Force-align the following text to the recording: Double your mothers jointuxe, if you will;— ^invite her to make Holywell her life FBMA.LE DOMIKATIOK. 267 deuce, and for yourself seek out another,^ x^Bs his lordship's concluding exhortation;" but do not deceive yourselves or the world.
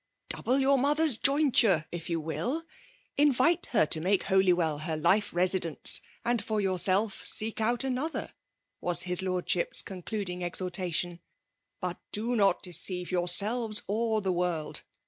Double 0.29 0.57
your 0.57 0.79
mothers 0.79 1.15
jointuxe, 1.15 1.85
if 1.91 2.09
you 2.09 2.19
will;— 2.19 2.63
^invite 3.19 3.67
her 3.67 3.85
to 3.85 4.01
make 4.01 4.23
Holywell 4.23 4.79
her 4.79 4.97
life 4.97 5.29
FBMA.LE 5.29 5.29
DOMIKATIOK. 5.29 5.61
267 5.61 5.73
deuce, 5.85 6.01
and 6.25 6.43
for 6.43 6.59
yourself 6.59 7.23
seek 7.23 7.61
out 7.61 7.83
another,^ 7.83 8.31
x^Bs 8.81 9.03
his 9.03 9.21
lordship's 9.21 9.83
concluding 9.83 10.43
exhortation;" 10.43 11.19
but 11.81 11.99
do 12.11 12.35
not 12.35 12.63
deceive 12.63 13.11
yourselves 13.11 13.83
or 13.85 14.21
the 14.21 14.33
world. 14.33 14.81